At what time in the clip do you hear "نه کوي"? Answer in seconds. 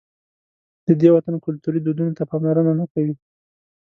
2.79-3.15